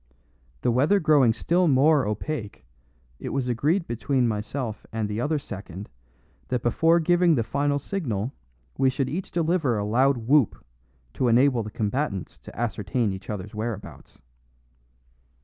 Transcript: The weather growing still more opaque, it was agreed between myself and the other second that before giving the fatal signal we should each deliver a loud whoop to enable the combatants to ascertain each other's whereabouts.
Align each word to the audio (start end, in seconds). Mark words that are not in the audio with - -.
The 0.61 0.71
weather 0.71 0.99
growing 0.99 1.31
still 1.31 1.67
more 1.67 2.07
opaque, 2.07 2.65
it 3.19 3.29
was 3.29 3.47
agreed 3.47 3.85
between 3.85 4.27
myself 4.27 4.83
and 4.91 5.07
the 5.07 5.21
other 5.21 5.37
second 5.37 5.91
that 6.47 6.63
before 6.63 6.99
giving 6.99 7.35
the 7.35 7.43
fatal 7.43 7.77
signal 7.77 8.33
we 8.79 8.89
should 8.89 9.09
each 9.09 9.29
deliver 9.29 9.77
a 9.77 9.85
loud 9.85 10.17
whoop 10.27 10.65
to 11.13 11.27
enable 11.27 11.61
the 11.61 11.69
combatants 11.69 12.39
to 12.39 12.59
ascertain 12.59 13.11
each 13.13 13.29
other's 13.29 13.53
whereabouts. 13.53 14.23